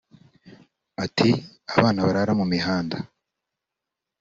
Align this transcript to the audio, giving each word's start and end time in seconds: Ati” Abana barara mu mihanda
Ati” 1.03 1.29
Abana 1.77 1.99
barara 2.07 2.31
mu 2.39 2.45
mihanda 2.53 2.97